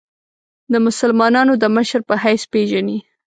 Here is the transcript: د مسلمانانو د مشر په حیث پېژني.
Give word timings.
د 0.71 0.73
مسلمانانو 0.85 1.53
د 1.57 1.65
مشر 1.75 2.01
په 2.09 2.15
حیث 2.23 2.41
پېژني. 2.53 2.97